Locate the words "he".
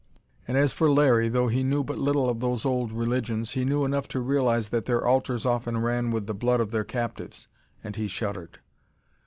1.47-1.61, 3.51-3.63, 7.95-8.07